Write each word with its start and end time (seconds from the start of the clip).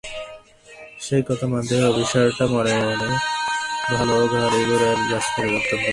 সে 0.99 1.15
কথা 1.21 1.45
মানতেই 1.47 1.79
হয়– 1.81 1.89
অভিসারটা 1.91 2.45
মনে 2.47 2.73
মনেই 2.79 3.15
ভালো, 3.91 4.15
গাড়ি-ঘোড়ার 4.27 4.99
রাস্তায় 5.11 5.47
অত্যন্ত 5.47 5.71
বেমানান। 5.71 5.89